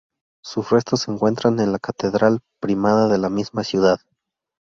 Sus 0.43 0.71
restos 0.71 1.01
se 1.01 1.11
encuentran 1.11 1.59
en 1.59 1.71
la 1.71 1.77
Catedral 1.77 2.39
Primada 2.59 3.07
de 3.07 3.19
la 3.19 3.29
misma 3.29 3.63
ciudad. 3.63 3.99